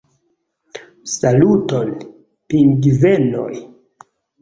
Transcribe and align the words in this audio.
Saluton, 1.17 1.93
pingvenoj!! 2.49 3.55